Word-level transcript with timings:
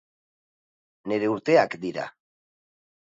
Nere 1.13 1.29
urteak 1.33 1.77
dira. 1.85 2.09